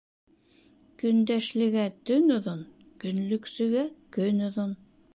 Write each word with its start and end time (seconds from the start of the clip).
Көндәшлегә 1.03 1.85
төн 2.11 2.35
оҙон, 2.39 2.65
көнлөксөгә 3.05 3.89
көн 4.19 4.47
оҙон. 4.53 4.79